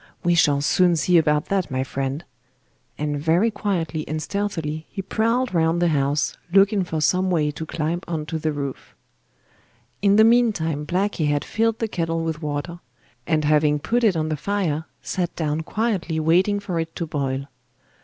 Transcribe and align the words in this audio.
We 0.23 0.33
shall 0.33 0.61
soon 0.61 0.95
see 0.95 1.19
about 1.19 1.49
that, 1.49 1.69
my 1.69 1.83
friend,' 1.83 2.25
and 2.97 3.21
very 3.21 3.51
quietly 3.51 4.03
and 4.07 4.19
stealthily 4.19 4.87
he 4.89 5.03
prowled 5.03 5.53
round 5.53 5.79
the 5.79 5.89
house 5.89 6.35
looking 6.51 6.83
for 6.83 7.01
some 7.01 7.29
way 7.29 7.51
to 7.51 7.67
climb 7.67 8.01
on 8.07 8.25
to 8.25 8.39
the 8.39 8.51
roof. 8.51 8.95
In 10.01 10.15
the 10.15 10.23
meantime 10.23 10.87
Blacky 10.87 11.27
had 11.27 11.45
filled 11.45 11.77
the 11.77 11.87
kettle 11.87 12.23
with 12.23 12.41
water, 12.41 12.79
and 13.27 13.45
having 13.45 13.77
put 13.77 14.03
it 14.03 14.17
on 14.17 14.29
the 14.29 14.37
fire, 14.37 14.85
sat 15.03 15.35
down 15.35 15.61
quietly 15.61 16.19
waiting 16.19 16.59
for 16.59 16.79
it 16.79 16.95
to 16.95 17.05
boil. 17.05 17.45